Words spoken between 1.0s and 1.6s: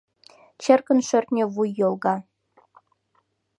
шӧртньӧ